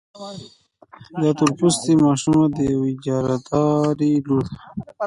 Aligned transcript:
دا 1.21 1.29
تور 1.37 1.51
پوستې 1.57 1.93
ماشومه 2.05 2.45
د 2.55 2.57
يوې 2.71 2.91
اجارهدارې 2.97 4.11
لور 4.27 4.45
وه. 4.51 4.55